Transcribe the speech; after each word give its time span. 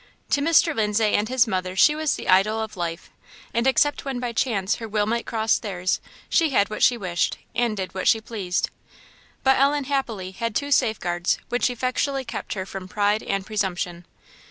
To 0.31 0.41
Mr. 0.41 0.75
Lindsay 0.75 1.13
and 1.13 1.29
his 1.29 1.45
mother 1.45 1.75
she 1.75 1.93
was 1.95 2.15
the 2.15 2.27
idol 2.27 2.59
of 2.59 2.75
life; 2.75 3.11
and 3.53 3.67
except 3.67 4.03
when 4.03 4.19
by 4.19 4.33
chance 4.33 4.77
her 4.77 4.87
will 4.87 5.05
might 5.05 5.27
cross 5.27 5.59
theirs, 5.59 6.01
she 6.27 6.49
had 6.49 6.71
what 6.71 6.81
she 6.81 6.97
wished, 6.97 7.37
and 7.53 7.77
did 7.77 7.93
what 7.93 8.07
she 8.07 8.19
pleased. 8.19 8.71
But 9.43 9.59
Ellen 9.59 9.83
happily 9.83 10.31
had 10.31 10.55
two 10.55 10.71
safeguards 10.71 11.37
which 11.49 11.69
effectually 11.69 12.25
kept 12.25 12.53
her 12.55 12.65
from 12.65 12.87
pride 12.87 13.21
and 13.21 13.45
presumption. 13.45 14.07